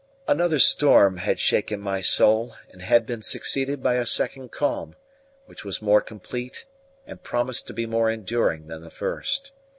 Another 0.27 0.57
storm 0.57 1.17
had 1.17 1.39
shaken 1.39 1.79
my 1.79 2.01
soul, 2.01 2.55
and 2.71 2.81
had 2.81 3.05
been 3.05 3.21
succeeded 3.21 3.83
by 3.83 3.97
a 3.97 4.05
second 4.07 4.49
calm, 4.49 4.95
which 5.45 5.63
was 5.63 5.79
more 5.79 6.01
complete 6.01 6.65
and 7.05 7.21
promised 7.21 7.67
to 7.67 7.73
be 7.73 7.85
more 7.85 8.09
enduring 8.09 8.65
than 8.65 8.81
the 8.81 8.89
first. 8.89 9.51